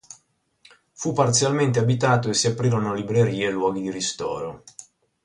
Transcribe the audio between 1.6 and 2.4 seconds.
abitato e